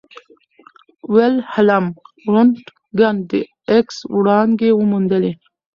ویلهلم 1.13 1.85
رونټګن 2.31 3.15
د 3.29 3.31
ایکس 3.71 3.97
وړانګې 4.15 4.69
وموندلې. 4.73 5.31